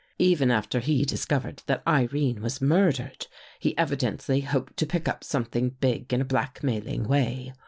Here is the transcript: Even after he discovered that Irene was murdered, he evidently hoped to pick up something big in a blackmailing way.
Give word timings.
Even 0.17 0.49
after 0.49 0.79
he 0.79 1.05
discovered 1.05 1.61
that 1.67 1.83
Irene 1.87 2.41
was 2.41 2.59
murdered, 2.59 3.27
he 3.59 3.77
evidently 3.77 4.41
hoped 4.41 4.75
to 4.77 4.87
pick 4.87 5.07
up 5.07 5.23
something 5.23 5.75
big 5.79 6.11
in 6.11 6.21
a 6.21 6.25
blackmailing 6.25 7.03
way. 7.03 7.53